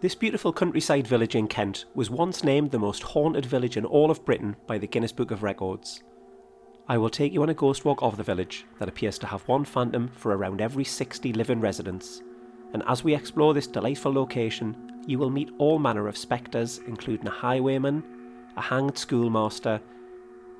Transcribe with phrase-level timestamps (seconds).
[0.00, 4.12] This beautiful countryside village in Kent was once named the most haunted village in all
[4.12, 6.04] of Britain by the Guinness Book of Records.
[6.88, 9.42] I will take you on a ghost walk of the village that appears to have
[9.48, 12.22] one phantom for around every 60 living residents.
[12.72, 17.26] And as we explore this delightful location, you will meet all manner of spectres, including
[17.26, 18.04] a highwayman,
[18.56, 19.80] a hanged schoolmaster,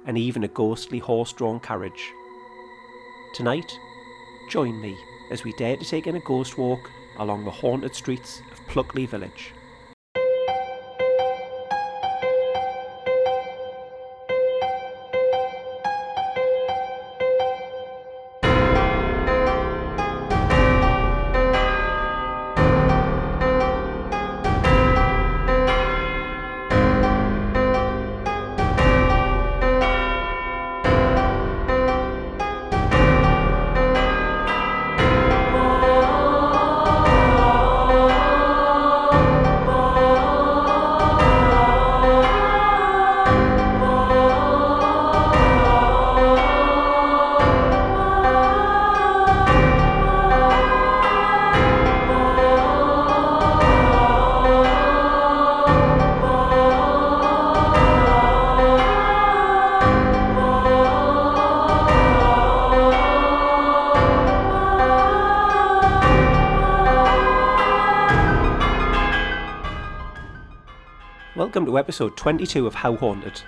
[0.05, 2.12] and even a ghostly horse drawn carriage.
[3.34, 3.70] Tonight,
[4.50, 4.96] join me
[5.30, 9.07] as we dare to take in a ghost walk along the haunted streets of Pluckley
[9.07, 9.53] Village.
[71.78, 73.41] Episode 22 of How Haunted,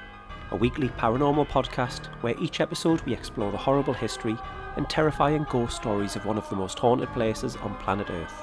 [0.53, 4.37] a weekly paranormal podcast where each episode we explore the horrible history
[4.77, 8.43] and terrifying ghost stories of one of the most haunted places on planet Earth.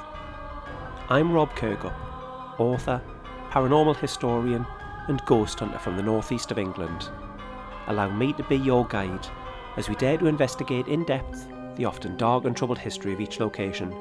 [1.07, 1.95] I'm Rob Kirkup,
[2.59, 3.01] author,
[3.49, 4.65] paranormal historian,
[5.07, 7.09] and ghost hunter from the northeast of England.
[7.87, 9.25] Allow me to be your guide
[9.77, 13.39] as we dare to investigate in depth the often dark and troubled history of each
[13.39, 13.93] location,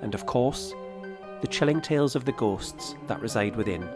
[0.00, 0.72] and of course,
[1.42, 3.86] the chilling tales of the ghosts that reside within.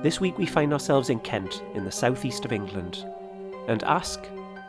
[0.00, 3.04] This week we find ourselves in Kent, in the southeast of England,
[3.66, 4.20] and ask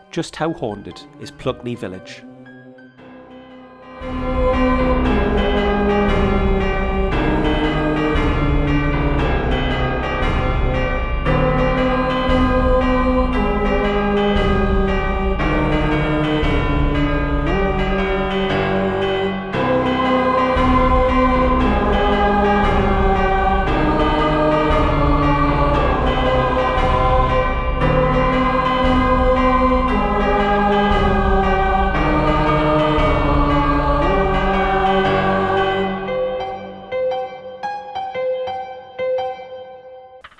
[0.09, 2.23] just how haunted is Pluckley Village?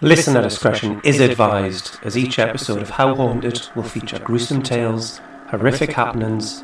[0.09, 5.21] Listener discretion is advised, as each episode of How Haunted will feature gruesome tales,
[5.51, 6.63] horrific happenings,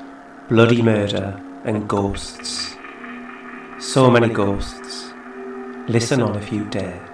[0.50, 2.76] bloody murder, and ghosts.
[3.78, 5.14] So many ghosts.
[5.88, 7.08] Listen on if you dare.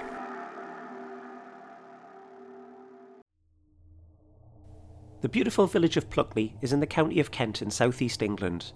[5.20, 8.72] The beautiful village of Pluckley is in the county of Kent in southeast England.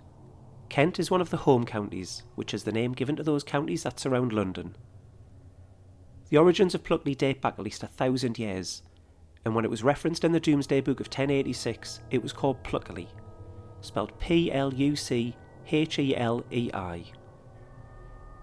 [0.67, 3.83] Kent is one of the home counties, which is the name given to those counties
[3.83, 4.75] that surround London.
[6.29, 8.81] The origins of Pluckley date back at least a thousand years,
[9.45, 13.07] and when it was referenced in the Domesday Book of 1086, it was called Pluckley,
[13.81, 15.35] spelled P L U C
[15.69, 17.05] H E L E I.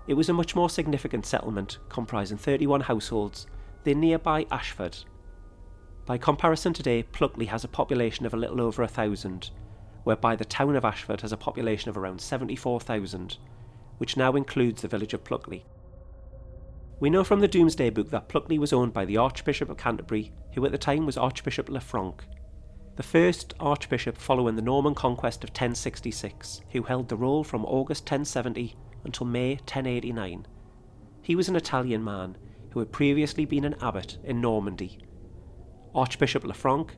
[0.06, 3.46] It was a much more significant settlement, comprising 31 households,
[3.82, 4.96] than nearby Ashford.
[6.06, 9.50] By comparison today, Pluckley has a population of a little over a thousand,
[10.04, 13.38] whereby the town of Ashford has a population of around 74,000,
[13.98, 15.64] which now includes the village of Pluckley.
[17.02, 20.30] We know from the Domesday Book that Pluckley was owned by the Archbishop of Canterbury,
[20.54, 22.20] who at the time was Archbishop Lanfranc,
[22.94, 28.04] the first archbishop following the Norman conquest of 1066, who held the role from August
[28.04, 30.46] 1070 until May 1089.
[31.22, 32.38] He was an Italian man
[32.70, 35.00] who had previously been an abbot in Normandy.
[35.96, 36.90] Archbishop Lanfranc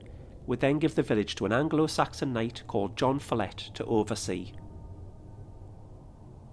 [0.46, 4.52] would then give the village to an Anglo Saxon knight called John Follett to oversee.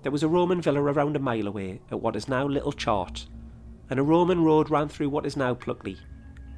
[0.04, 3.28] There was a Roman villa around a mile away at what is now Little Chart,
[3.92, 5.98] and a Roman road ran through what is now Pluckley,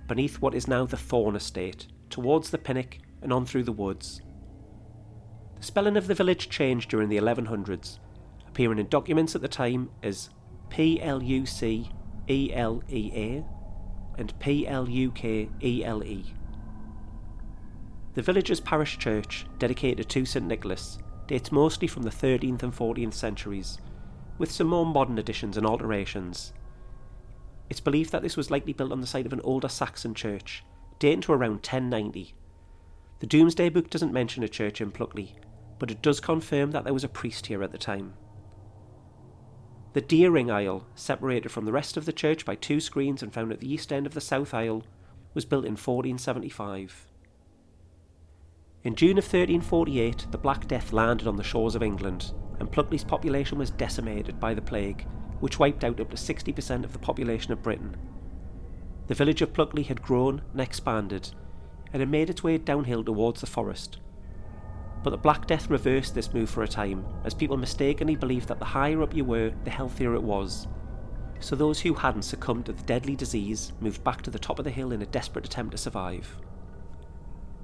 [0.07, 4.21] beneath what is now the Thorn Estate, towards the Pinnock and on through the woods.
[5.57, 7.97] The spelling of the village changed during the 1100s,
[8.47, 10.30] appearing in documents at the time as
[10.69, 11.89] P L U C
[12.30, 13.45] E L E A
[14.19, 16.36] and P L U K E L E.
[18.13, 23.15] The village's parish church, dedicated to St Nicholas, dates mostly from the 13th and 14th
[23.15, 23.79] centuries,
[24.38, 26.53] with some more modern additions and alterations,
[27.73, 30.63] it's believed that this was likely built on the site of an older Saxon church,
[30.99, 32.35] dating to around 1090.
[33.17, 35.37] The Domesday Book doesn't mention a church in Pluckley,
[35.79, 38.13] but it does confirm that there was a priest here at the time.
[39.93, 43.51] The Deering aisle, separated from the rest of the church by two screens and found
[43.51, 44.83] at the east end of the south aisle,
[45.33, 47.07] was built in 1475.
[48.83, 53.03] In June of 1348, the Black Death landed on the shores of England, and Pluckley's
[53.03, 55.07] population was decimated by the plague,
[55.43, 57.97] which wiped out up to 60% of the population of Britain.
[59.07, 61.31] The village of Pluckley had grown and expanded,
[61.91, 63.99] and had made its way downhill towards the forest.
[65.03, 68.59] But the Black Death reversed this move for a time, as people mistakenly believed that
[68.59, 70.69] the higher up you were, the healthier it was.
[71.41, 74.63] So those who hadn't succumbed to the deadly disease moved back to the top of
[74.63, 76.37] the hill in a desperate attempt to survive.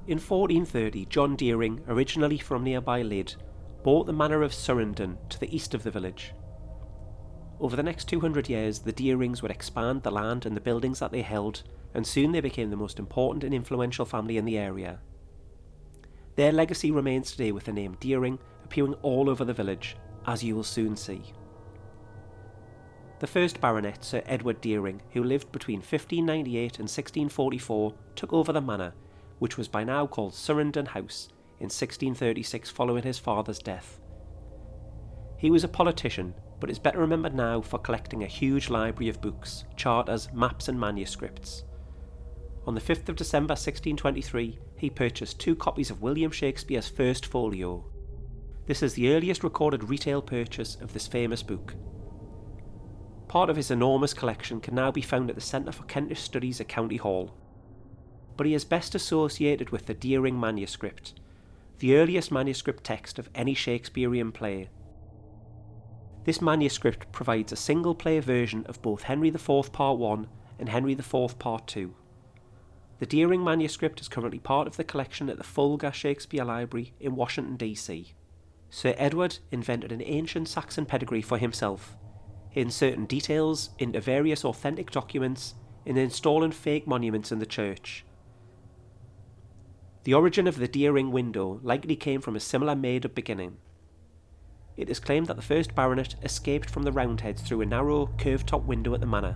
[0.05, 3.37] In 1430, John Deering, originally from nearby Lydd,
[3.83, 6.33] bought the manor of Surrenden to the east of the village.
[7.59, 11.11] Over the next 200 years, the Deerings would expand the land and the buildings that
[11.11, 11.63] they held,
[11.93, 14.99] and soon they became the most important and influential family in the area.
[16.35, 20.55] Their legacy remains today with the name Deering appearing all over the village, as you
[20.55, 21.33] will soon see.
[23.19, 28.61] The first baronet, Sir Edward Deering, who lived between 1598 and 1644, took over the
[28.61, 28.93] manor
[29.39, 31.29] which was by now called Surrenden House,
[31.59, 33.99] in 1636 following his father's death.
[35.37, 39.21] He was a politician, but is better remembered now for collecting a huge library of
[39.21, 41.63] books, charters, maps, and manuscripts.
[42.67, 47.85] On the 5th of December 1623, he purchased two copies of William Shakespeare's First Folio.
[48.67, 51.73] This is the earliest recorded retail purchase of this famous book.
[53.27, 56.59] Part of his enormous collection can now be found at the Centre for Kentish Studies
[56.59, 57.35] at County Hall,
[58.37, 61.13] but he is best associated with the Deering manuscript,
[61.79, 64.69] the earliest manuscript text of any Shakespearean play.
[66.29, 70.27] This manuscript provides a single player version of both Henry IV Part 1
[70.59, 71.91] and Henry IV Part 2.
[72.99, 77.15] The Deering manuscript is currently part of the collection at the Folger Shakespeare Library in
[77.15, 78.13] Washington, D.C.
[78.69, 81.97] Sir Edward invented an ancient Saxon pedigree for himself,
[82.53, 88.05] inserting details into various authentic documents and installing fake monuments in the church.
[90.03, 93.57] The origin of the Deering window likely came from a similar made up beginning.
[94.79, 98.47] It is claimed that the first baronet escaped from the Roundheads through a narrow, curved
[98.47, 99.35] top window at the manor.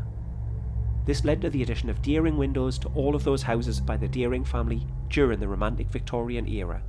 [1.06, 4.08] This led to the addition of Deering windows to all of those houses by the
[4.08, 6.82] Deering family during the Romantic Victorian era.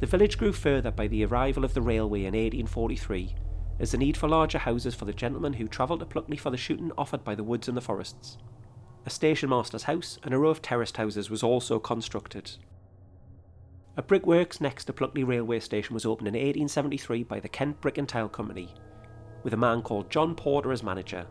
[0.00, 3.34] The village grew further by the arrival of the railway in 1843,
[3.78, 6.56] as the need for larger houses for the gentlemen who travelled to Pluckley for the
[6.56, 8.38] shooting offered by the woods and the forests
[9.06, 12.56] a station master's house and a row of terraced houses was also constructed.
[13.98, 17.96] A brickworks next to Pluckley railway station was opened in 1873 by the Kent Brick
[17.96, 18.74] and Tile Company,
[19.42, 21.26] with a man called John Porter as manager.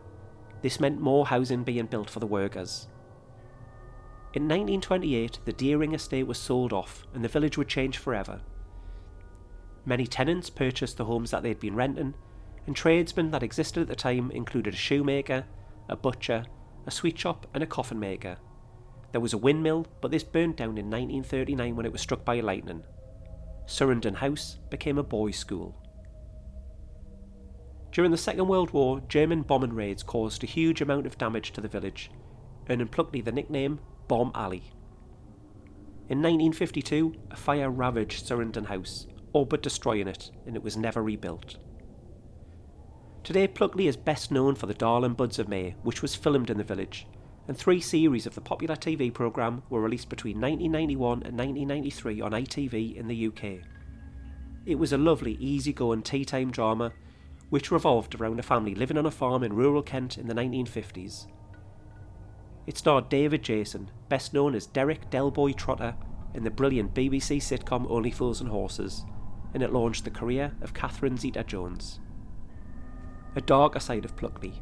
[0.62, 2.88] This meant more housing being built for the workers.
[4.34, 8.40] In 1928, the Deering estate was sold off and the village would change forever.
[9.84, 12.14] Many tenants purchased the homes that they had been renting,
[12.66, 15.44] and tradesmen that existed at the time included a shoemaker,
[15.88, 16.44] a butcher,
[16.84, 18.38] a sweet shop, and a coffin maker.
[19.16, 22.40] There was a windmill, but this burnt down in 1939 when it was struck by
[22.40, 22.82] lightning.
[23.64, 25.74] Surrenden House became a boys' school.
[27.92, 31.62] During the Second World War, German bombing raids caused a huge amount of damage to
[31.62, 32.10] the village,
[32.68, 34.64] earning Pluckley the nickname Bomb Alley.
[36.10, 41.02] In 1952, a fire ravaged Surrenden House, all but destroying it, and it was never
[41.02, 41.56] rebuilt.
[43.24, 46.58] Today, Pluckley is best known for The Darling Buds of May, which was filmed in
[46.58, 47.06] the village,
[47.48, 52.32] and three series of the popular TV programme were released between 1991 and 1993 on
[52.32, 53.66] ITV in the UK.
[54.64, 56.92] It was a lovely, easy-going tea time drama
[57.50, 61.26] which revolved around a family living on a farm in rural Kent in the 1950s.
[62.66, 65.94] It starred David Jason, best known as Derek Del Boy Trotter,
[66.34, 69.04] in the brilliant BBC sitcom Only Fools and Horses,
[69.54, 72.00] and it launched the career of Catherine Zeta Jones
[73.36, 74.54] a darker side of Pluckley,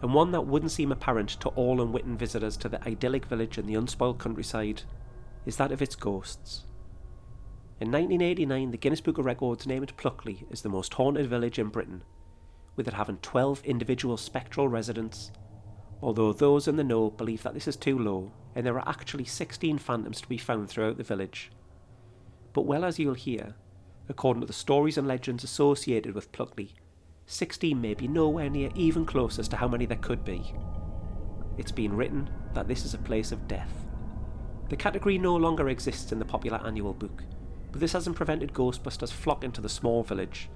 [0.00, 3.68] and one that wouldn't seem apparent to all unwitting visitors to the idyllic village and
[3.68, 4.82] the unspoiled countryside,
[5.44, 6.64] is that of its ghosts.
[7.80, 11.68] In 1989, the Guinness Book of Records named Pluckley as the most haunted village in
[11.68, 12.02] Britain,
[12.76, 15.30] with it having 12 individual spectral residents,
[16.02, 19.24] although those in the know believe that this is too low, and there are actually
[19.24, 21.50] 16 phantoms to be found throughout the village.
[22.52, 23.54] But well as you'll hear,
[24.08, 26.74] according to the stories and legends associated with Pluckley,
[27.30, 30.54] 16 may be nowhere near even close as to how many there could be.
[31.58, 33.70] It's been written that this is a place of death.
[34.70, 37.24] The category no longer exists in the popular annual book,
[37.70, 40.48] but this hasn't prevented Ghostbusters flocking to the small village,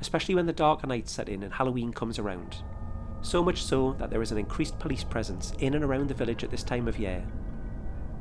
[0.00, 2.56] especially when the darker nights set in and Halloween comes around.
[3.22, 6.42] So much so that there is an increased police presence in and around the village
[6.42, 7.24] at this time of year.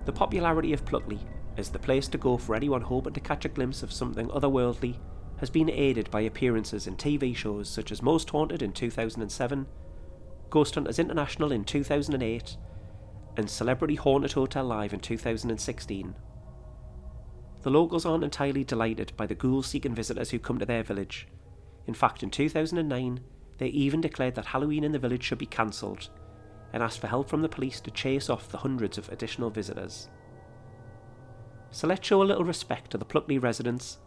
[0.06, 1.22] The popularity of Pluckley
[1.58, 5.00] as the place to go for anyone hoping to catch a glimpse of something otherworldly
[5.40, 9.68] has been aided by appearances in TV shows such as Most Haunted in 2007,
[10.50, 12.58] Ghost Hunters International in 2008,
[13.38, 16.16] and Celebrity Haunted Hotel Live in 2016.
[17.62, 21.28] The locals aren't entirely delighted by the ghoul seeking visitors who come to their village.
[21.88, 23.20] In fact, in 2009,
[23.58, 26.10] they even declared that Halloween in the village should be cancelled
[26.74, 30.10] and asked for help from the police to chase off the hundreds of additional visitors.
[31.72, 33.98] So let's show a little respect to the Pluckley residents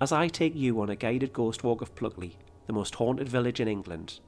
[0.00, 2.36] as I take you on a guided ghost walk of Pluckley,
[2.66, 4.20] the most haunted village in England.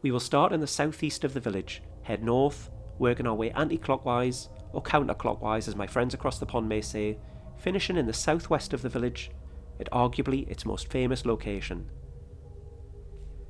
[0.00, 3.76] We will start in the southeast of the village, head north, working our way anti
[3.76, 7.18] clockwise, or counterclockwise as my friends across the pond may say,
[7.58, 9.30] finishing in the southwest of the village,
[9.78, 11.90] at arguably its most famous location.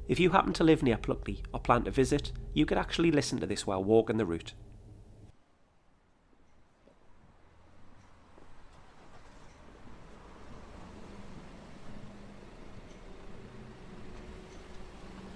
[0.09, 3.39] If you happen to live near Pluckley or plan to visit, you could actually listen
[3.39, 4.55] to this while walking the route.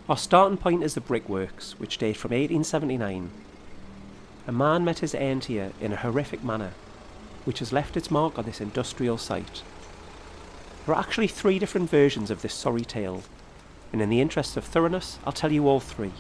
[0.09, 3.29] Our starting point is the brickworks, which date from 1879.
[4.47, 6.75] A man met his end here in a horrific manner,
[7.45, 9.65] which has left its mark on this industrial site.
[10.85, 13.25] There are actually three different versions of this sorry tale,
[13.93, 16.13] and in the interest of thoroughness, I'll tell you all three.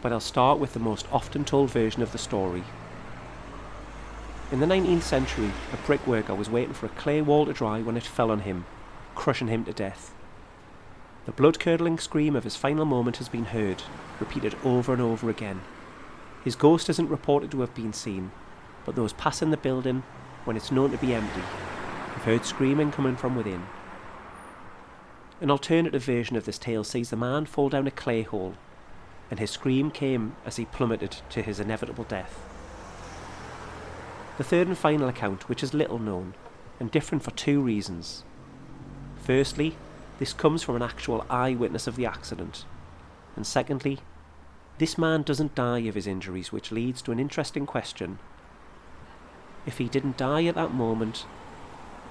[0.00, 2.64] But I'll start with the most often told version of the story.
[4.50, 7.98] In the 19th century, a brickworker was waiting for a clay wall to dry when
[7.98, 8.64] it fell on him,
[9.14, 10.14] crushing him to death.
[11.24, 13.82] The blood curdling scream of his final moment has been heard,
[14.18, 15.60] repeated over and over again.
[16.44, 18.32] His ghost isn't reported to have been seen,
[18.84, 20.02] but those passing the building,
[20.44, 23.62] when it's known to be empty, have heard screaming coming from within.
[25.40, 28.54] An alternative version of this tale sees the man fall down a clay hole,
[29.30, 32.44] and his scream came as he plummeted to his inevitable death.
[34.38, 36.34] The third and final account, which is little known,
[36.80, 38.24] and different for two reasons.
[39.22, 39.76] Firstly,
[40.22, 42.64] this comes from an actual eyewitness of the accident,
[43.34, 43.98] and secondly,
[44.78, 48.20] this man doesn't die of his injuries, which leads to an interesting question.
[49.66, 51.26] If he didn't die at that moment,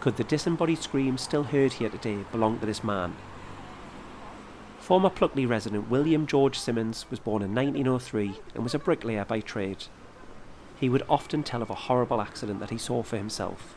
[0.02, 3.16] could the disembodied scream still heard here today belong to this man?
[4.80, 9.40] Former Pluckley resident William George Simmons was born in 1903 and was a bricklayer by
[9.40, 9.86] trade.
[10.82, 13.74] He would often tell of a horrible accident that he saw for himself.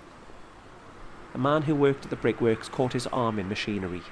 [1.34, 4.02] A man who worked at the brickworks caught his arm in machinery,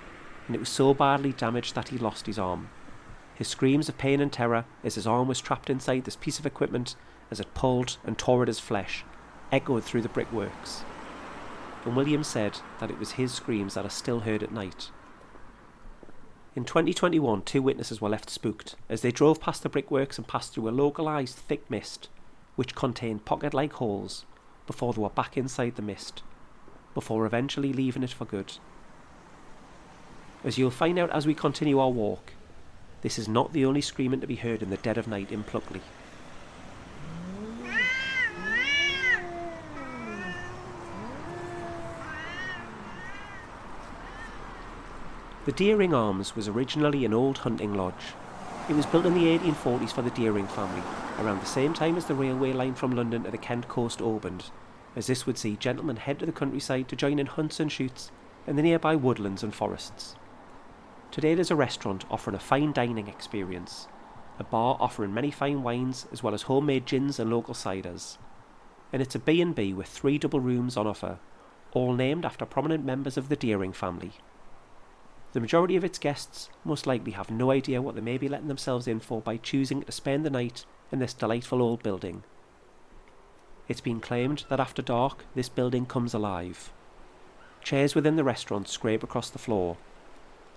[0.47, 2.69] and it was so badly damaged that he lost his arm.
[3.35, 6.47] His screams of pain and terror as his arm was trapped inside this piece of
[6.47, 6.95] equipment
[7.31, 9.05] as it pulled and tore at his flesh
[9.51, 10.85] echoed through the brickworks
[11.85, 14.91] and William said that it was his screams that are still heard at night.
[16.55, 20.53] In 2021, two witnesses were left spooked as they drove past the brickworks and passed
[20.53, 22.09] through a localised thick mist
[22.57, 24.27] which contained pocket like holes
[24.67, 26.23] before they were back inside the mist,
[26.95, 28.59] before eventually leaving it for good.
[30.45, 32.33] As you'll find out as we continue our walk,
[33.03, 35.45] this is not the only screaming to be heard in the dead of night in
[35.45, 35.81] Pluckley.
[45.45, 48.15] The Deering Arms was originally an old hunting lodge.
[48.69, 50.83] It was built in the 1840s for the Deering family,
[51.21, 54.51] around the same time as the railway line from London to the Kent coast opened,
[54.97, 58.11] as this would see gentlemen head to the countryside to join in hunts and shoots
[58.47, 60.17] in the nearby woodlands and forests.
[61.13, 63.87] Today there's a restaurant offering a fine dining experience,
[64.39, 68.17] a bar offering many fine wines as well as homemade gins and local ciders.
[68.95, 71.19] And it's a B&B with three double rooms on offer,
[71.73, 74.13] all named after prominent members of the Deering family.
[75.35, 78.49] The majority of its guests most likely have no idea what they may be letting
[78.49, 82.23] themselves in for by choosing to spend the night in this delightful old building.
[83.69, 86.73] It's been claimed that after dark, this building comes alive.
[87.63, 89.77] Chairs within the restaurant scrape across the floor.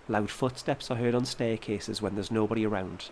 [0.07, 3.09] Loud footsteps are heard on staircases when there's nobody around.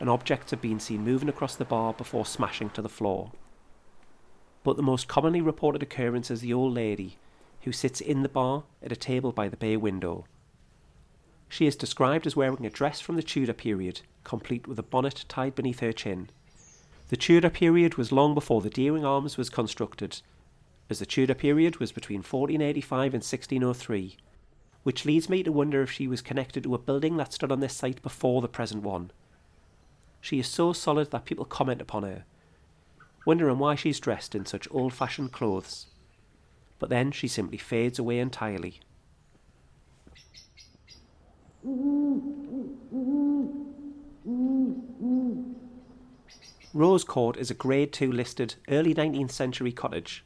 [0.00, 3.32] And objects are been seen moving across the bar before smashing to the floor.
[4.62, 7.18] But the most commonly reported occurrence is the old lady
[7.62, 10.26] who sits in the bar at a table by the bay window
[11.54, 15.24] she is described as wearing a dress from the Tudor period, complete with a bonnet
[15.28, 16.30] tied beneath her chin.
[17.10, 20.20] The Tudor period was long before the Deering Arms was constructed,
[20.90, 24.16] as the Tudor period was between 1485 and 1603,
[24.84, 27.60] which leads me to wonder if she was connected to a building that stood on
[27.60, 29.10] this site before the present one.
[30.20, 32.24] She is so solid that people comment upon her,
[33.26, 35.86] wondering why she's dressed in such old fashioned clothes.
[36.78, 38.80] But then she simply fades away entirely.
[46.74, 50.24] Rose Court is a Grade 2 listed early 19th century cottage.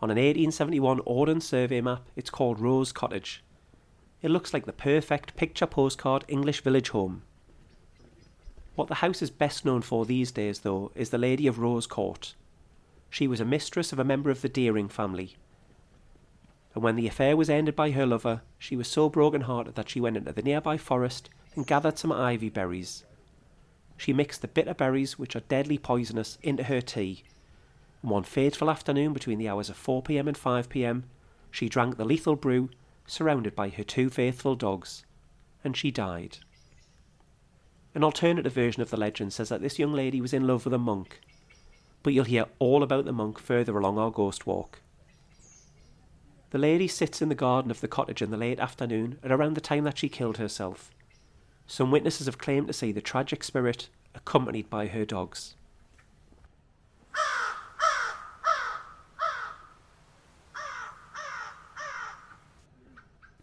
[0.00, 3.42] On an 1871 Ordnance survey map, it's called Rose Cottage.
[4.22, 7.22] It looks like the perfect picture postcard English village home.
[8.74, 11.86] What the house is best known for these days, though, is the Lady of Rose
[11.86, 12.34] Court.
[13.10, 15.36] She was a mistress of a member of the Deering family.
[16.74, 19.88] And when the affair was ended by her lover, she was so broken hearted that
[19.88, 23.04] she went into the nearby forest and gathered some ivy berries.
[23.96, 27.22] She mixed the bitter berries, which are deadly poisonous, into her tea.
[28.02, 31.04] And one fateful afternoon between the hours of 4 pm and 5 pm,
[31.50, 32.68] she drank the lethal brew,
[33.06, 35.04] surrounded by her two faithful dogs,
[35.64, 36.38] and she died.
[37.94, 40.74] An alternative version of the legend says that this young lady was in love with
[40.74, 41.20] a monk,
[42.02, 44.80] but you'll hear all about the monk further along our ghost walk.
[46.50, 49.54] The lady sits in the garden of the cottage in the late afternoon at around
[49.54, 50.90] the time that she killed herself.
[51.66, 55.56] Some witnesses have claimed to see the tragic spirit accompanied by her dogs.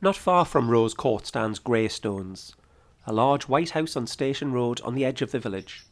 [0.03, 2.57] Not far from Rose Court stands Greystones,
[3.07, 5.86] a large white house on Station Road on the edge of the village.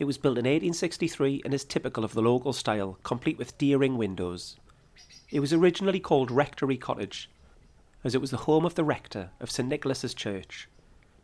[0.00, 3.96] It was built in 1863 and is typical of the local style, complete with Deering
[3.96, 4.56] windows.
[5.30, 7.30] It was originally called Rectory Cottage,
[8.02, 10.68] as it was the home of the rector of St Nicholas's Church.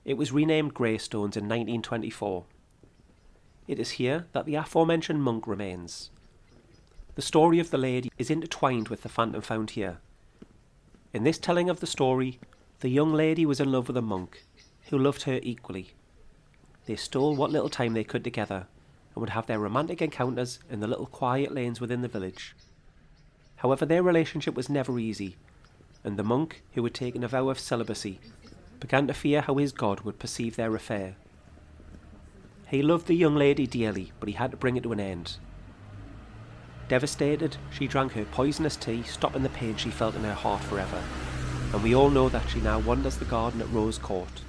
[0.05, 2.45] It was renamed Greystones in 1924.
[3.67, 6.11] It is here that the aforementioned monk remains.
[7.17, 9.99] The story of the lady is intertwined with the phantom found here.
[11.17, 12.39] In this telling of the story,
[12.81, 14.45] the young lady was in love with a monk,
[14.91, 15.93] who loved her equally.
[16.85, 18.67] They stole what little time they could together
[19.15, 22.55] and would have their romantic encounters in the little quiet lanes within the village.
[23.57, 25.37] However, their relationship was never easy,
[26.05, 28.21] and the monk, who had taken a vow of celibacy,
[28.79, 31.17] began to fear how his god would perceive their affair.
[32.69, 35.39] He loved the young lady dearly, but he had to bring it to an end.
[36.89, 41.03] Devastated, she drank her poisonous tea, stopping the pain she felt in her heart forever.
[41.73, 44.43] And we all know that she now wanders the garden at Rose Court,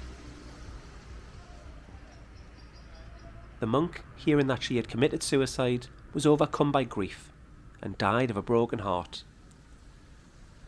[3.60, 7.32] The monk, hearing that she had committed suicide, was overcome by grief
[7.82, 9.24] and died of a broken heart.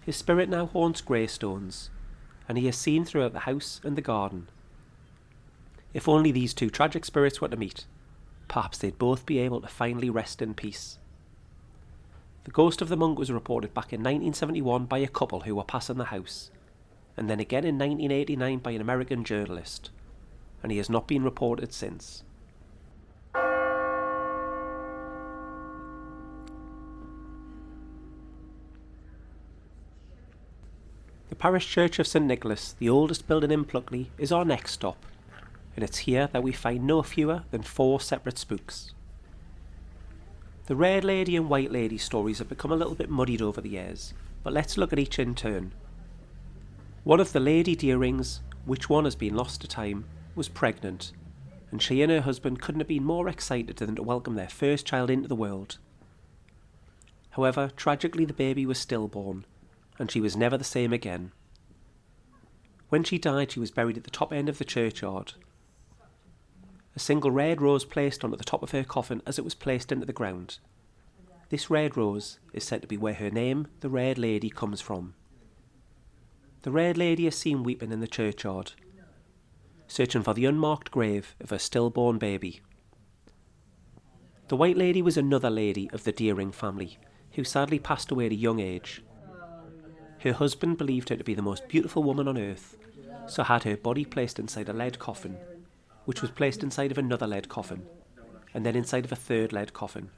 [0.02, 1.90] His spirit now haunts Greystones,
[2.48, 4.48] and he is seen throughout the house and the garden.
[5.94, 7.86] If only these two tragic spirits were to meet,
[8.48, 10.98] perhaps they'd both be able to finally rest in peace.
[12.44, 15.64] The ghost of the monk was reported back in 1971 by a couple who were
[15.64, 16.50] passing the house,
[17.14, 19.90] and then again in 1989 by an American journalist,
[20.62, 22.24] and he has not been reported since.
[31.28, 35.04] The parish church of St Nicholas, the oldest building in Pluckley, is our next stop,
[35.76, 38.94] and it's here that we find no fewer than four separate spooks.
[40.70, 43.70] The Red Lady and White Lady stories have become a little bit muddied over the
[43.70, 45.72] years, but let's look at each in turn.
[47.02, 50.04] One of the Lady Deerings, which one has been lost to time,
[50.36, 51.10] was pregnant,
[51.72, 54.86] and she and her husband couldn't have been more excited than to welcome their first
[54.86, 55.78] child into the world.
[57.30, 59.46] However, tragically, the baby was stillborn,
[59.98, 61.32] and she was never the same again.
[62.90, 65.32] When she died, she was buried at the top end of the churchyard.
[66.96, 69.92] A single red rose placed on the top of her coffin as it was placed
[69.92, 70.58] into the ground.
[71.48, 75.14] This red rose is said to be where her name, the Red Lady, comes from.
[76.62, 78.72] The Red Lady is seen weeping in the churchyard,
[79.88, 82.60] searching for the unmarked grave of her stillborn baby.
[84.48, 86.98] The White Lady was another lady of the Deering family,
[87.32, 89.02] who sadly passed away at a young age.
[90.18, 92.76] Her husband believed her to be the most beautiful woman on earth,
[93.26, 95.38] so had her body placed inside a lead coffin,
[96.10, 97.86] which was placed inside of another lead coffin,
[98.52, 100.10] and then inside of a third lead coffin.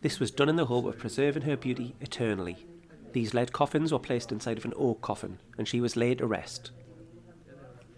[0.00, 2.68] This was done in the hope of preserving her beauty eternally.
[3.12, 6.26] These lead coffins were placed inside of an oak coffin, and she was laid to
[6.28, 6.70] rest.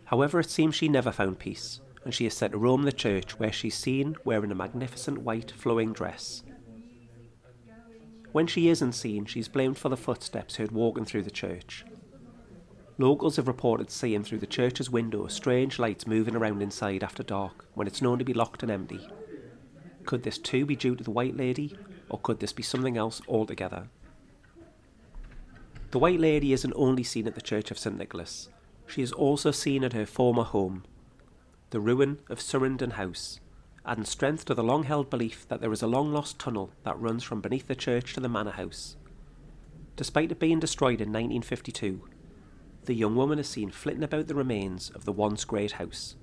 [0.06, 3.38] However, it seems she never found peace, and she is said to roam the church
[3.38, 6.42] where she's seen wearing a magnificent white flowing dress.
[8.32, 11.84] When she isn't seen, she's blamed for the footsteps heard walking through the church.
[12.96, 17.66] Locals have reported seeing through the church's window strange lights moving around inside after dark
[17.74, 19.08] when it's known to be locked and empty.
[20.04, 21.76] Could this too be due to the White Lady,
[22.08, 23.88] or could this be something else altogether?
[25.90, 28.48] The White Lady isn't only seen at the Church of St Nicholas,
[28.86, 30.84] she is also seen at her former home,
[31.70, 33.40] the ruin of Surrenden House,
[33.84, 36.98] adding strength to the long held belief that there is a long lost tunnel that
[37.00, 38.96] runs from beneath the church to the manor house.
[39.96, 42.02] Despite it being destroyed in 1952,
[42.86, 46.16] the young woman is seen flitting about the remains of the once great house.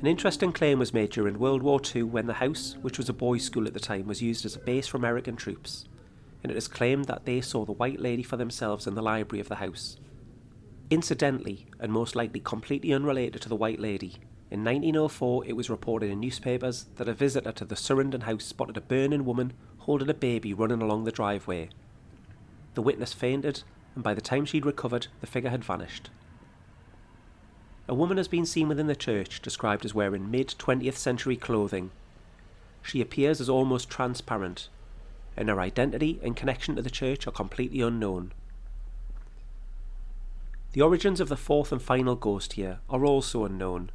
[0.00, 3.12] An interesting claim was made during World War II when the house, which was a
[3.12, 5.84] boys' school at the time, was used as a base for American troops,
[6.42, 9.40] and it is claimed that they saw the White Lady for themselves in the library
[9.40, 9.96] of the house.
[10.90, 14.18] Incidentally, and most likely completely unrelated to the White Lady,
[14.50, 18.76] in 1904 it was reported in newspapers that a visitor to the Surrenden house spotted
[18.76, 21.70] a burning woman holding a baby running along the driveway.
[22.74, 23.62] The witness fainted,
[23.94, 26.10] and by the time she'd recovered, the figure had vanished.
[27.88, 31.90] A woman has been seen within the church described as wearing mid 20th century clothing.
[32.82, 34.68] She appears as almost transparent,
[35.36, 38.32] and her identity and connection to the church are completely unknown.
[40.72, 43.90] The origins of the fourth and final ghost here are also unknown.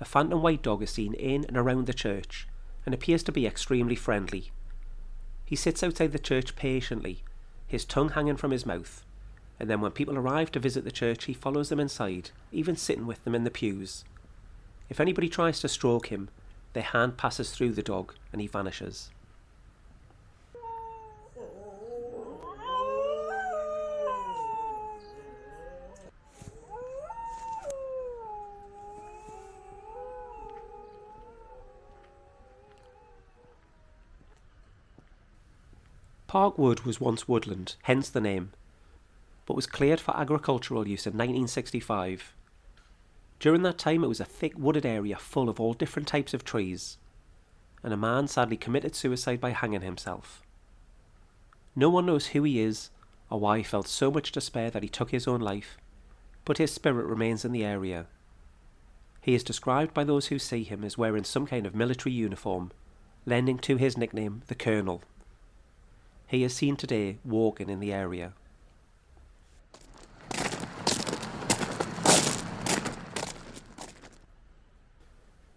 [0.00, 2.46] A phantom white dog is seen in and around the church
[2.84, 4.50] and appears to be extremely friendly.
[5.44, 7.22] He sits outside the church patiently,
[7.68, 9.04] his tongue hanging from his mouth,
[9.60, 13.06] and then when people arrive to visit the church, he follows them inside, even sitting
[13.06, 14.04] with them in the pews.
[14.88, 16.30] If anybody tries to stroke him,
[16.72, 19.10] their hand passes through the dog and he vanishes.
[36.28, 38.52] Park Wood was once woodland, hence the name,
[39.46, 42.34] but was cleared for agricultural use in 1965.
[43.40, 46.44] During that time, it was a thick wooded area full of all different types of
[46.44, 46.98] trees,
[47.82, 50.42] and a man sadly committed suicide by hanging himself.
[51.74, 52.90] No one knows who he is
[53.30, 55.78] or why he felt so much despair that he took his own life,
[56.44, 58.06] but his spirit remains in the area.
[59.22, 62.70] He is described by those who see him as wearing some kind of military uniform,
[63.24, 65.02] lending to his nickname the Colonel.
[66.28, 68.34] He is seen today walking in the area.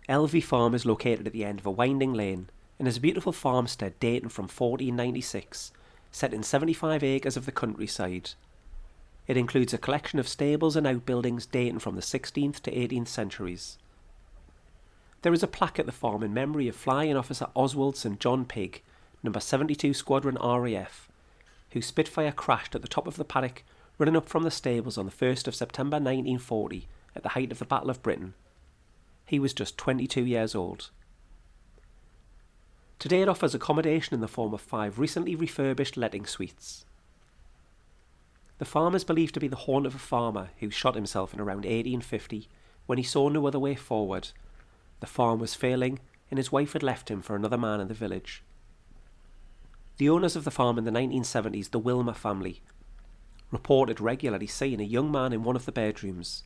[0.07, 3.33] Elvey Farm is located at the end of a winding lane and is a beautiful
[3.33, 5.73] farmstead dating from 1496,
[6.11, 8.31] set in 75 acres of the countryside.
[9.27, 13.77] It includes a collection of stables and outbuildings dating from the 16th to 18th centuries.
[15.21, 18.45] There is a plaque at the farm in memory of Flying Officer Oswald St John
[18.45, 18.81] Pigg,
[19.23, 21.09] number 72 Squadron RAF,
[21.71, 23.63] whose Spitfire crashed at the top of the paddock
[23.97, 27.59] running up from the stables on the 1st of September 1940 at the height of
[27.59, 28.33] the Battle of Britain.
[29.25, 30.89] He was just 22 years old.
[32.99, 36.85] Today it offers accommodation in the form of five recently refurbished letting suites.
[38.59, 41.39] The farm is believed to be the haunt of a farmer who shot himself in
[41.39, 42.47] around 1850
[42.85, 44.29] when he saw no other way forward.
[44.99, 47.93] The farm was failing and his wife had left him for another man in the
[47.93, 48.43] village.
[50.01, 52.63] The owners of the farm in the 1970s, the Wilmer family,
[53.51, 56.43] reported regularly seeing a young man in one of the bedrooms.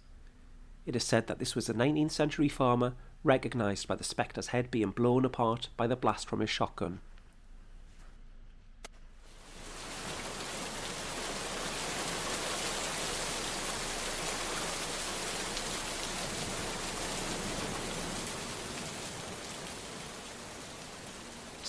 [0.86, 4.70] It is said that this was a 19th century farmer recognised by the spectre's head
[4.72, 7.00] being blown apart by the blast from his shotgun.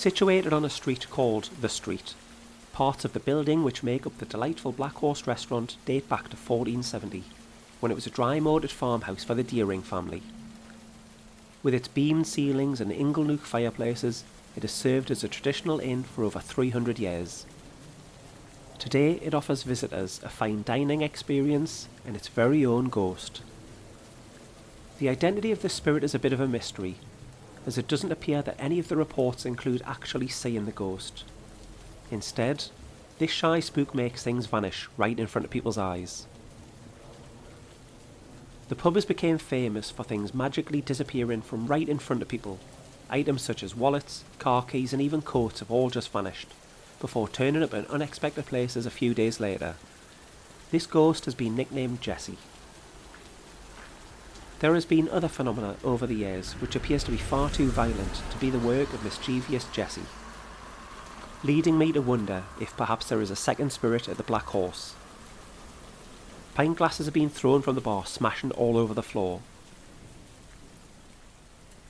[0.06, 2.14] Situated on a street called The Street,
[2.72, 6.36] parts of the building which make up the delightful Black Horse restaurant date back to
[6.36, 7.24] 1470,
[7.80, 10.22] when it was a dry moated farmhouse for the Deering family.
[11.64, 14.22] With its beamed ceilings and inglenook fireplaces,
[14.54, 17.44] it has served as a traditional inn for over 300 years.
[18.78, 23.42] Today, it offers visitors a fine dining experience and its very own ghost.
[25.00, 26.94] The identity of the spirit is a bit of a mystery,
[27.66, 31.24] as it doesn't appear that any of the reports include actually seeing the ghost.
[32.10, 32.64] Instead,
[33.18, 36.26] this shy spook makes things vanish right in front of people's eyes.
[38.68, 42.58] The pub has become famous for things magically disappearing from right in front of people.
[43.08, 46.48] Items such as wallets, car keys, and even coats have all just vanished,
[47.00, 49.76] before turning up in unexpected places a few days later.
[50.72, 52.38] This ghost has been nicknamed Jessie.
[54.60, 58.22] There has been other phenomena over the years which appears to be far too violent
[58.30, 60.02] to be the work of mischievous Jessie,
[61.44, 64.94] leading me to wonder if perhaps there is a second spirit at the Black Horse.
[66.54, 69.42] Pint glasses have been thrown from the bar, smashing all over the floor.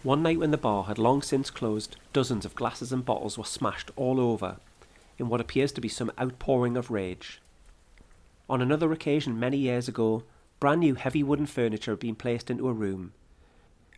[0.02, 3.44] One night when the bar had long since closed, dozens of glasses and bottles were
[3.44, 4.56] smashed all over,
[5.18, 7.40] in what appears to be some outpouring of rage.
[8.50, 10.24] On another occasion many years ago,
[10.58, 13.12] brand new heavy wooden furniture had been placed into a room,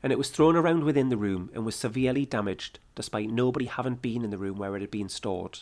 [0.03, 3.95] and it was thrown around within the room and was severely damaged, despite nobody having
[3.95, 5.61] been in the room where it had been stored.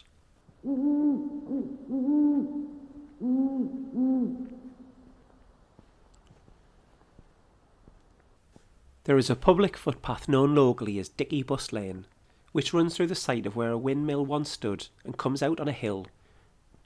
[9.04, 12.06] There is a public footpath known locally as Dicky Buss Lane,
[12.52, 15.68] which runs through the site of where a windmill once stood and comes out on
[15.68, 16.06] a hill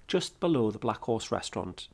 [0.06, 1.88] just below the Black Horse restaurant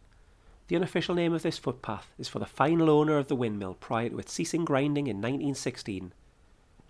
[0.68, 4.08] The unofficial name of this footpath is for the final owner of the windmill prior
[4.08, 6.12] to its ceasing grinding in 1916.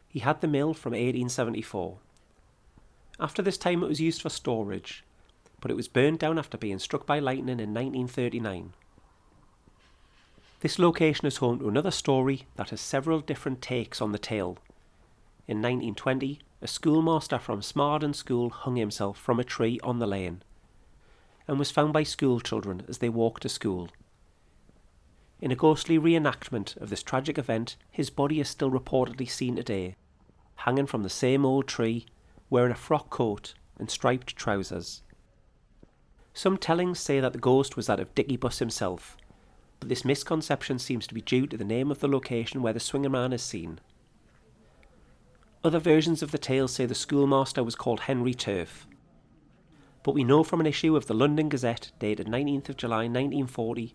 [0.09, 1.99] He had the mill from 1874.
[3.21, 5.05] After this time, it was used for storage,
[5.61, 8.73] but it was burned down after being struck by lightning in 1939.
[10.61, 14.57] This location is home to another story that has several different takes on the tale.
[15.47, 20.43] In 1920, a schoolmaster from Smarden School hung himself from a tree on the lane
[21.49, 23.89] and was found by school children as they walked to school.
[25.41, 29.95] In a ghostly reenactment of this tragic event, his body is still reportedly seen today,
[30.57, 32.07] hanging from the same old tree,
[32.49, 35.03] wearing a frock coat and striped trousers.
[36.33, 39.17] Some tellings say that the ghost was that of Dickie Buss himself,
[39.79, 42.81] but this misconception seems to be due to the name of the location where the
[42.81, 43.79] swinger man is seen.
[45.63, 48.87] Other versions of the tale say the schoolmaster was called Henry Turf,
[50.07, 53.93] but we know from an issue of the London Gazette dated 19th of July 1940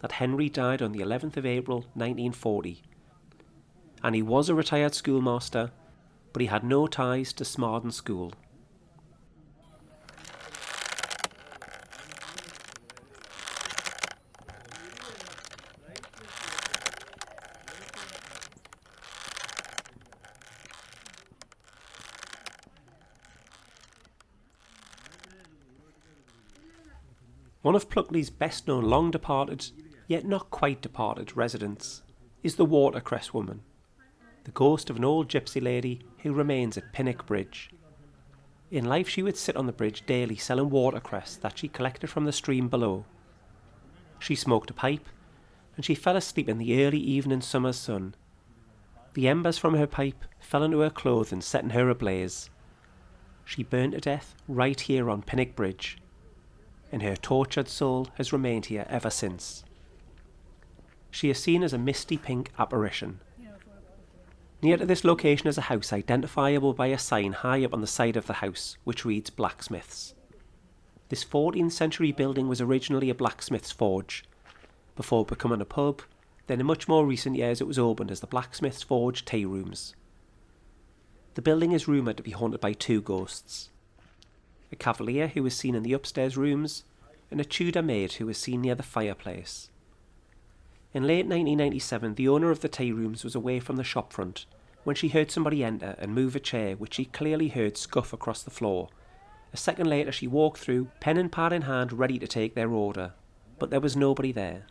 [0.00, 2.84] that Henry died on the 11th of April 1940.
[4.04, 5.72] And he was a retired schoolmaster,
[6.32, 8.32] but he had no ties to Smarden School.
[27.70, 29.70] One of Pluckley's best known long departed,
[30.08, 32.02] yet not quite departed, residents
[32.42, 33.62] is the Watercress woman,
[34.42, 37.70] the ghost of an old gypsy lady who remains at Pinnock Bridge.
[38.72, 42.24] In life, she would sit on the bridge daily selling watercress that she collected from
[42.24, 43.04] the stream below.
[44.18, 45.08] She smoked a pipe,
[45.76, 48.16] and she fell asleep in the early evening summer sun.
[49.14, 52.50] The embers from her pipe fell into her clothing, setting her ablaze.
[53.44, 55.98] She burned to death right here on Pinnock Bridge
[56.92, 59.64] and her tortured soul has remained here ever since.
[61.10, 63.20] She is seen as a misty pink apparition.
[64.62, 67.86] Near to this location is a house identifiable by a sign high up on the
[67.86, 70.14] side of the house, which reads Blacksmiths.
[71.08, 74.24] This 14th century building was originally a blacksmith's forge,
[74.96, 76.02] before becoming a pub,
[76.46, 79.94] then in much more recent years it was opened as the Blacksmith's Forge Tea Rooms.
[81.34, 83.69] The building is rumoured to be haunted by two ghosts
[84.72, 86.84] a cavalier who was seen in the upstairs rooms,
[87.30, 89.70] and a Tudor maid who was seen near the fireplace.
[90.92, 94.46] In late 1997, the owner of the tea rooms was away from the shop front
[94.82, 98.42] when she heard somebody enter and move a chair which she clearly heard scuff across
[98.42, 98.88] the floor.
[99.52, 102.70] A second later, she walked through, pen and pad in hand, ready to take their
[102.70, 103.12] order,
[103.58, 104.66] but there was nobody there.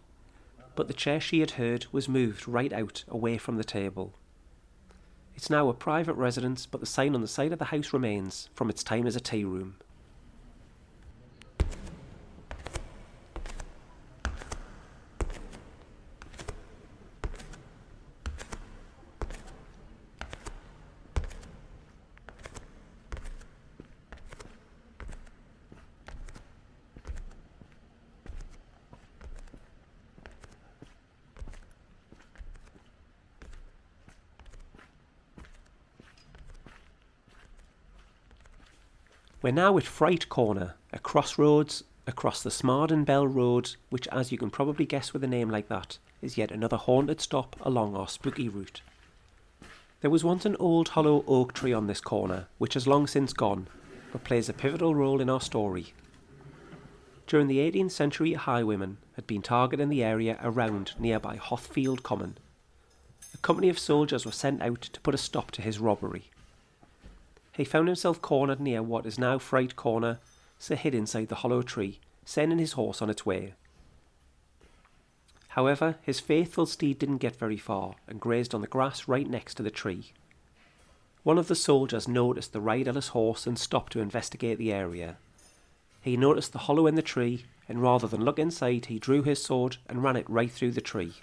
[0.75, 4.13] But the chair she had heard was moved right out away from the table.
[5.35, 8.49] It's now a private residence, but the sign on the side of the house remains
[8.53, 9.75] from its time as a tea room.
[39.41, 44.37] We're now at Fright Corner, a crossroads across the Smarden Bell Road, which, as you
[44.37, 48.09] can probably guess with a name like that, is yet another haunted stop along our
[48.09, 48.81] spooky route.
[50.01, 53.31] There was once an old hollow oak tree on this corner, which has long since
[53.31, 53.67] gone,
[54.11, 55.93] but plays a pivotal role in our story.
[57.25, 62.37] During the 18th century, highwaymen had been targeting the area around nearby Hothfield Common.
[63.33, 66.29] A company of soldiers were sent out to put a stop to his robbery.
[67.59, 70.19] He found himself cornered near what is now Fright Corner,
[70.57, 73.53] so hid inside the hollow tree, sending his horse on its way.
[75.49, 79.55] However, his faithful steed didn't get very far and grazed on the grass right next
[79.55, 80.13] to the tree.
[81.23, 85.17] One of the soldiers noticed the riderless horse and stopped to investigate the area.
[85.99, 89.43] He noticed the hollow in the tree, and rather than look inside, he drew his
[89.43, 91.15] sword and ran it right through the tree.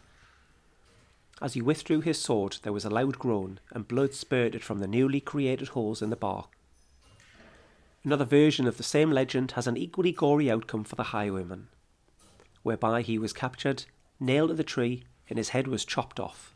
[1.42, 4.86] As he withdrew his sword, there was a loud groan, and blood spurted from the
[4.86, 6.56] newly created holes in the bark.
[8.04, 11.68] Another version of the same legend has an equally gory outcome for the highwayman,
[12.62, 13.84] whereby he was captured,
[14.18, 16.54] nailed to the tree, and his head was chopped off.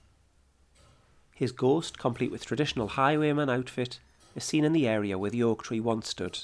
[1.34, 3.98] His ghost, complete with traditional highwayman outfit,
[4.34, 6.38] is seen in the area where the oak tree once stood.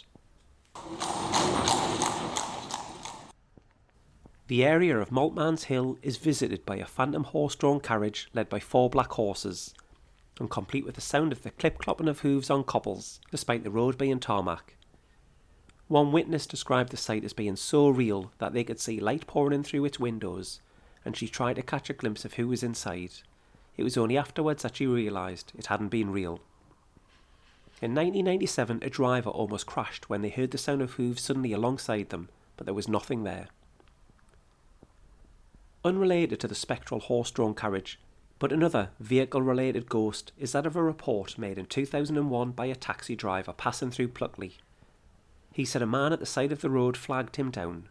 [4.49, 8.61] The area of Maltman's Hill is visited by a phantom horse drawn carriage led by
[8.61, 9.75] four black horses,
[10.39, 13.73] and complete with the sound of the clip clopping of hooves on cobbles, despite the
[13.73, 14.77] road being tarmac.
[15.89, 19.53] One witness described the sight as being so real that they could see light pouring
[19.53, 20.61] in through its windows,
[21.05, 23.11] and she tried to catch a glimpse of who was inside.
[23.77, 26.39] It was only afterwards that she realised it hadn't been real.
[27.83, 32.11] In 1997, a driver almost crashed when they heard the sound of hooves suddenly alongside
[32.11, 33.49] them, but there was nothing there.
[35.87, 38.01] Unrelated to the spectral horse drawn carriage,
[38.41, 42.75] but another vehicle related ghost is that of a report made in 2001 by a
[42.75, 44.55] taxi driver passing through Pluckley.
[45.53, 47.89] He said a man at the side of the road flagged him down.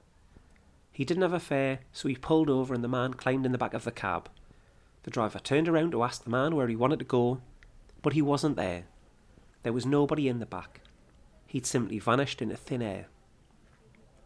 [0.91, 3.57] He didn't have a fare, so he pulled over and the man climbed in the
[3.57, 4.27] back of the cab.
[5.03, 7.39] The driver turned around to ask the man where he wanted to go,
[8.01, 8.83] but he wasn't there.
[9.63, 10.81] There was nobody in the back.
[11.47, 13.05] He'd simply vanished into thin air.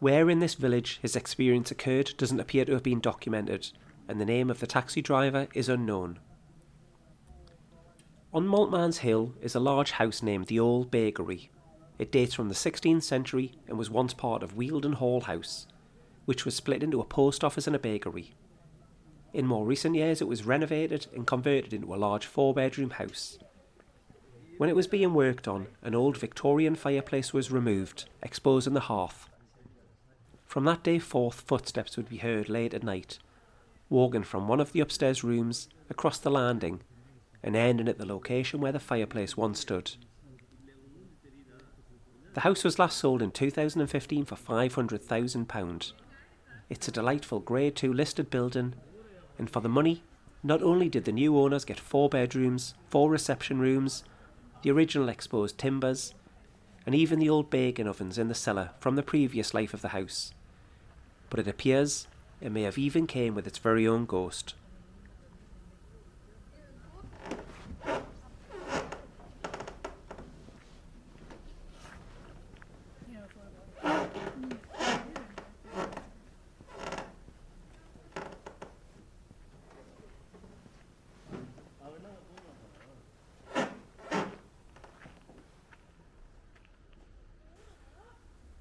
[0.00, 3.68] Where in this village his experience occurred doesn't appear to have been documented,
[4.08, 6.18] and the name of the taxi driver is unknown.
[8.32, 11.50] On Maltmans Hill is a large house named the Old Bakery.
[11.98, 15.66] It dates from the 16th century and was once part of Wealden Hall House,
[16.24, 18.32] which was split into a post office and a bakery.
[19.34, 23.38] In more recent years, it was renovated and converted into a large four bedroom house.
[24.56, 29.29] When it was being worked on, an old Victorian fireplace was removed, exposing the hearth.
[30.50, 33.20] From that day forth, footsteps would be heard late at night,
[33.88, 36.80] walking from one of the upstairs rooms across the landing
[37.40, 39.92] and ending at the location where the fireplace once stood.
[42.34, 45.92] The house was last sold in 2015 for £500,000.
[46.68, 48.74] It's a delightful Grade 2 listed building,
[49.38, 50.02] and for the money,
[50.42, 54.02] not only did the new owners get four bedrooms, four reception rooms,
[54.62, 56.12] the original exposed timbers,
[56.84, 59.90] and even the old baking ovens in the cellar from the previous life of the
[59.90, 60.34] house
[61.30, 62.06] but it appears
[62.40, 64.54] it may have even came with its very own ghost.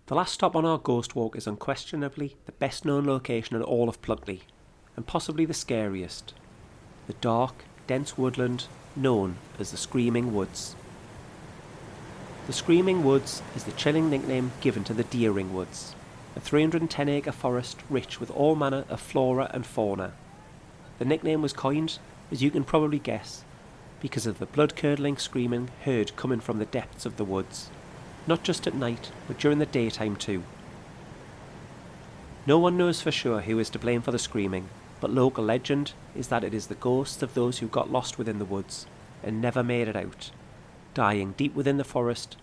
[0.09, 3.87] The last stop on our ghost walk is unquestionably the best known location in all
[3.87, 4.41] of Pluckley,
[4.95, 6.33] and possibly the scariest
[7.05, 10.75] the dark, dense woodland known as the Screaming Woods.
[12.47, 15.93] The Screaming Woods is the chilling nickname given to the Dering Woods,
[16.35, 20.13] a 310 acre forest rich with all manner of flora and fauna.
[20.97, 21.99] The nickname was coined,
[22.31, 23.43] as you can probably guess,
[24.01, 27.69] because of the blood curdling screaming heard coming from the depths of the woods
[28.29, 30.43] not just at night, but during the daytime too.
[32.45, 34.69] No one knows for sure who is to blame for the screaming,
[35.01, 38.37] but local legend is that it is the ghosts of those who got lost within
[38.37, 38.85] the woods
[39.23, 40.29] and never made it out,
[40.93, 42.37] dying deep within the forest,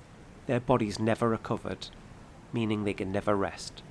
[0.46, 1.86] their bodies never recovered,
[2.52, 3.82] meaning they can never rest.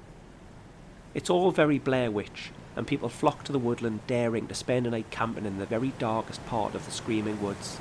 [1.13, 4.89] It's all very Blair Witch, and people flock to the woodland daring to spend a
[4.89, 7.79] night camping in the very darkest part of the Screaming Woods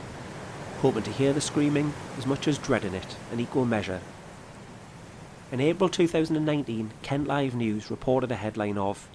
[0.80, 4.00] hoping to hear the screaming as much as dreading it in equal measure.
[5.52, 9.08] In April 2019, Kent Live News reported a headline of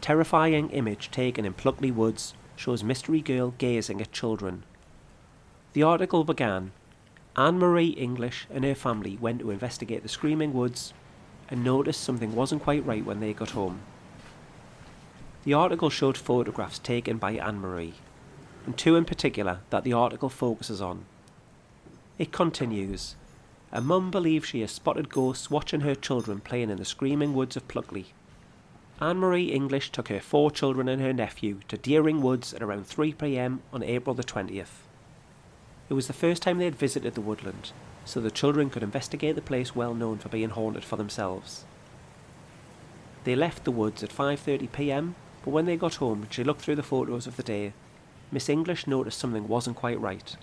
[0.00, 4.64] Terrifying image taken in Pluckley Woods shows mystery girl gazing at children.
[5.72, 6.72] The article began
[7.36, 10.92] Anne Marie English and her family went to investigate the Screaming Woods
[11.48, 13.80] and noticed something wasn't quite right when they got home.
[15.44, 17.94] The article showed photographs taken by Anne Marie
[18.64, 21.04] and two in particular that the article focuses on.
[22.18, 23.16] It continues
[23.72, 27.56] A mum believes she has spotted ghosts watching her children playing in the screaming woods
[27.56, 28.06] of Pluckley.
[29.00, 32.86] Anne Marie English took her four children and her nephew to Dering Woods at around
[32.86, 34.84] 3 pm on April the 20th.
[35.88, 37.72] It was the first time they had visited the woodland,
[38.04, 41.64] so the children could investigate the place well known for being haunted for themselves.
[43.24, 46.76] They left the woods at 5:30 p.m., but when they got home, she looked through
[46.76, 47.72] the photos of the day
[48.32, 50.36] Miss English noticed something wasn't quite right.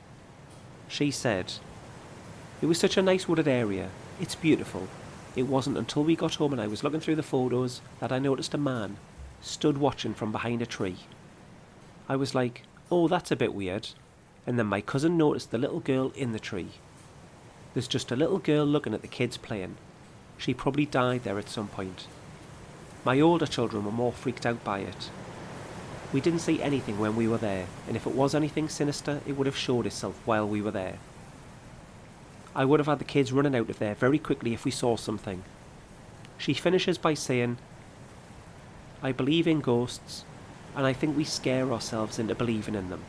[0.88, 1.54] She said,
[2.62, 3.90] It was such a nice wooded area.
[4.22, 4.88] It's beautiful.
[5.36, 8.20] It wasn't until we got home and I was looking through the photos that I
[8.20, 8.98] noticed a man
[9.42, 10.98] stood watching from behind a tree.
[12.08, 13.90] I was like, oh, that's a bit weird.
[14.46, 16.70] And then my cousin noticed the little girl in the tree.
[17.74, 19.78] There's just a little girl looking at the kids playing.
[20.38, 22.08] She probably died there at some point.
[23.04, 25.10] My older children were more freaked out by it,
[26.12, 29.34] we didn't see anything when we were there, and if it was anything sinister, it
[29.34, 30.98] would have showed itself while we were there.
[32.56, 34.96] I would have had the kids running out of there very quickly if we saw
[34.96, 35.44] something.
[36.38, 37.58] She finishes by saying,
[39.04, 40.24] I believe in ghosts,
[40.76, 43.04] and I think we scare ourselves into believing in them.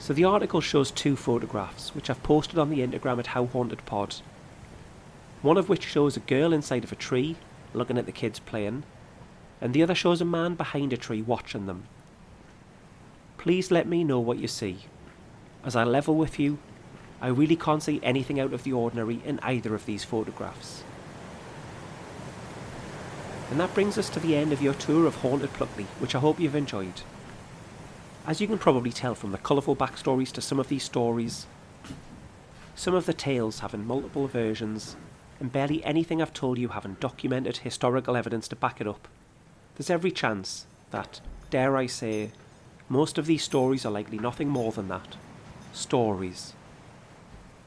[0.00, 3.86] So the article shows two photographs, which I've posted on the Instagram at How Haunted
[3.86, 4.16] Pod.
[5.44, 7.36] one of which shows a girl inside of a tree
[7.74, 8.82] looking at the kids playing,
[9.60, 11.84] and the other shows a man behind a tree watching them.
[13.38, 14.86] Please let me know what you see.
[15.64, 16.58] As I level with you,
[17.20, 20.82] I really can't see anything out of the ordinary in either of these photographs.
[23.50, 26.18] And that brings us to the end of your tour of Haunted Pluckley, which I
[26.18, 27.02] hope you've enjoyed.
[28.26, 31.46] As you can probably tell from the colourful backstories to some of these stories,
[32.74, 34.96] some of the tales having multiple versions,
[35.38, 39.08] and barely anything I've told you having documented historical evidence to back it up,
[39.76, 41.20] there's every chance that,
[41.50, 42.30] dare I say,
[42.88, 45.16] most of these stories are likely nothing more than that
[45.74, 46.54] stories.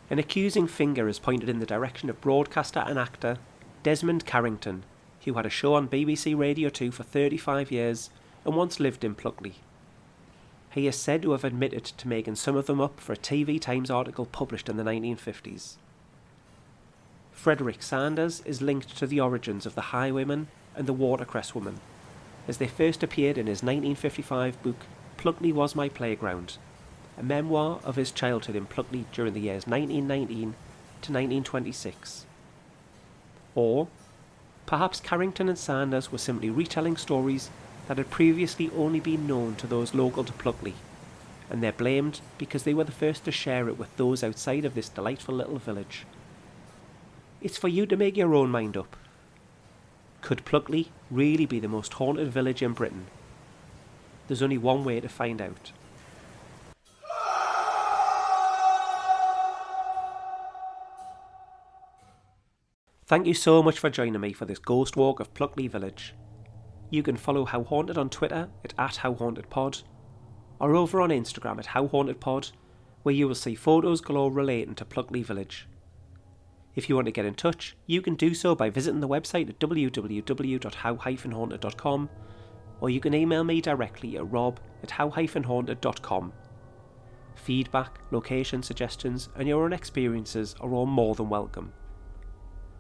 [0.10, 3.38] An accusing finger is pointed in the direction of broadcaster and actor
[3.84, 4.84] Desmond Carrington,
[5.26, 8.10] who had a show on BBC Radio 2 for 35 years
[8.46, 9.56] and once lived in Pluckley.
[10.72, 13.60] He is said to have admitted to making some of them up for a TV
[13.60, 15.76] Times article published in the 1950s.
[17.32, 21.80] Frederick Sanders is linked to the origins of the Highwayman and the Watercress Woman,
[22.48, 24.86] as they first appeared in his 1955 book
[25.18, 26.58] Pluckley Was My Playground,
[27.18, 30.56] a memoir of his childhood in Pluckley during the years 1919
[31.02, 32.26] to 1926.
[33.56, 33.88] Or,
[34.66, 37.50] perhaps Carrington and Sanders were simply retelling stories
[37.88, 40.74] that had previously only been known to those local to Pluckley,
[41.50, 44.76] and they're blamed because they were the first to share it with those outside of
[44.76, 46.06] this delightful little village.
[47.42, 48.96] It's for you to make your own mind up.
[50.22, 53.08] Could Pluckley really be the most haunted village in Britain?
[54.28, 55.72] There's only one way to find out.
[63.06, 66.14] Thank you so much for joining me for this ghost walk of Pluckley Village.
[66.90, 69.84] You can follow How Haunted on Twitter at, at HowHauntedPod,
[70.60, 72.52] or over on Instagram at HowHauntedPod,
[73.04, 75.68] where you will see photos galore relating to Pluckley Village.
[76.78, 79.50] If you want to get in touch, you can do so by visiting the website
[79.50, 82.10] at www.how-haunted.com,
[82.80, 86.34] or you can email me directly at rob at how-haunted.com.
[87.34, 91.74] Feedback, location suggestions, and your own experiences are all more than welcome.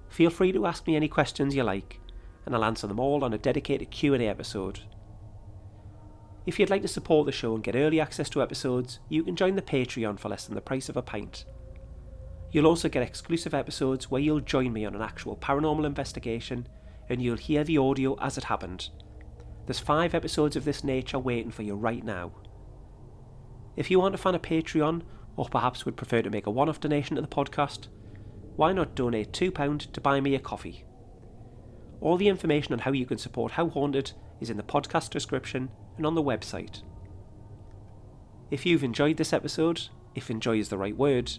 [0.10, 2.00] Feel free to ask me any questions you like,
[2.46, 4.82] and I'll answer them all on a dedicated Q&A episode.
[6.46, 9.36] If you'd like to support the show and get early access to episodes, you can
[9.36, 11.46] join the Patreon for less than the price of a pint.
[12.52, 16.68] You'll also get exclusive episodes where you'll join me on an actual paranormal investigation
[17.10, 18.90] and you'll hear the audio as it happened.
[19.66, 22.32] There's five episodes of this nature waiting for you right now.
[23.76, 25.04] If you aren't a fan of Patreon,
[25.36, 27.88] or perhaps would prefer to make a one off donation to the podcast,
[28.56, 30.84] why not donate £2 to buy me a coffee?
[32.02, 35.70] All the information on how you can support How Haunted is in the podcast description
[35.98, 36.82] and on the website.
[38.50, 41.32] If you've enjoyed this episode, if enjoy is the right word,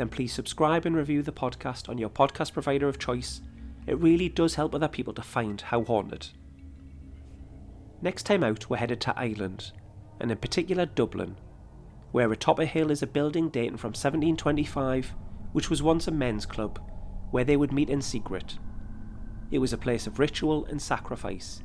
[0.00, 3.42] then please subscribe and review the podcast on your podcast provider of choice.
[3.86, 6.28] It really does help other people to find How Haunted.
[8.00, 9.72] Next time out, we're headed to Ireland,
[10.18, 11.36] and in particular Dublin,
[12.12, 15.14] where atop a hill is a building dating from 1725
[15.52, 16.80] which was once a men's club,
[17.30, 18.58] where they would meet in secret.
[19.50, 21.60] It was a place of ritual and sacrifice,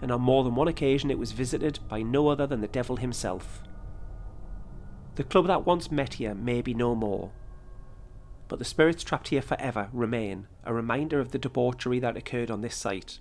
[0.00, 2.96] and on more than one occasion it was visited by no other than the devil
[2.96, 3.62] himself.
[5.16, 7.32] The club that once met here may be no more,
[8.50, 12.62] but the spirits trapped here forever remain a reminder of the debauchery that occurred on
[12.62, 13.20] this site.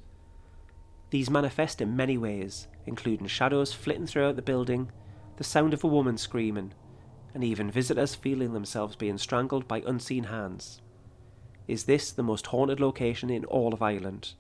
[1.11, 4.91] These manifest in many ways, including shadows flitting throughout the building,
[5.37, 6.73] the sound of a woman screaming,
[7.35, 10.81] and even visitors feeling themselves being strangled by unseen hands.
[11.67, 14.33] Is this the most haunted location in all of Ireland?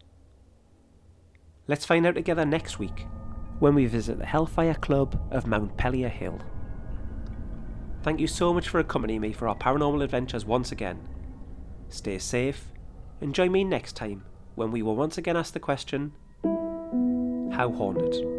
[1.67, 3.05] Let's find out together next week
[3.59, 6.39] when we visit the Hellfire Club of Montpelier Hill.
[8.01, 10.99] Thank you so much for accompanying me for our paranormal adventures once again.
[11.89, 12.71] Stay safe
[13.19, 14.23] and join me next time
[14.55, 16.13] when we will once again ask the question
[17.51, 18.38] How haunted?